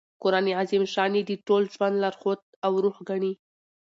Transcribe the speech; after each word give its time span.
قران 0.23 0.47
عظیم 0.61 0.81
الشان 0.85 1.11
ئې 1.17 1.21
د 1.25 1.31
ټول 1.47 1.63
ژوند 1.73 1.95
لارښود 2.03 2.39
او 2.65 2.71
روح 2.83 2.97
ګڼي. 3.09 3.33